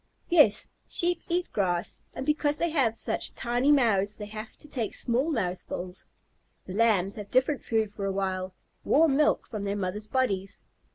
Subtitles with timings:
[0.29, 4.95] Yes, Sheep eat grass, and because they have such tiny mouths they have to take
[4.95, 6.05] small mouthfuls.
[6.65, 10.63] The Lambs have different food for a while, warm milk from their mothers' bodies.